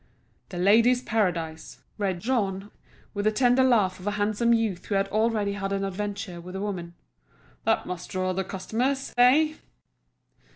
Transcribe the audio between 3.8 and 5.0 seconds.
of a handsome youth who